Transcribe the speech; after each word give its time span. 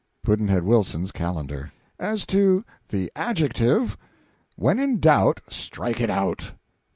Pudd'nhead 0.23 0.63
Wilson's 0.63 1.11
Calendar. 1.11 1.71
As 1.99 2.25
to 2.25 2.65
the 2.89 3.11
Adjective: 3.15 3.95
when 4.55 4.79
in 4.79 4.99
doubt, 4.99 5.41
strike 5.47 6.01
it 6.01 6.09
out. 6.09 6.53